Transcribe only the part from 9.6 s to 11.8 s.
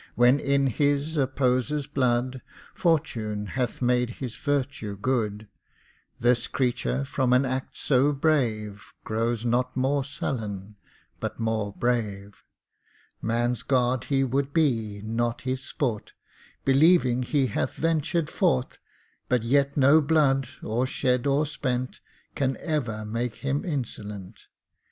more sullen, but more